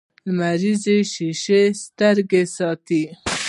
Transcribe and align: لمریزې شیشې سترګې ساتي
لمریزې 0.25 0.97
شیشې 1.13 1.61
سترګې 1.83 2.41
ساتي 2.55 3.03